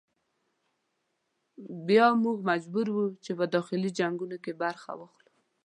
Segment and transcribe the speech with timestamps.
[1.87, 5.33] بیا موږ مجبور وو چې په داخلي جنګونو کې برخه واخلو.